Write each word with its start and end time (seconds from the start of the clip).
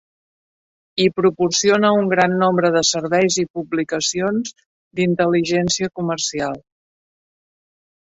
I 1.03 1.05
proporciona 1.19 1.91
un 1.97 2.07
gran 2.13 2.31
nombre 2.43 2.71
de 2.75 2.81
serveis 2.91 3.37
i 3.43 3.45
publicacions 3.59 4.55
d"intel·ligència 5.01 5.91
comercial. 6.01 6.57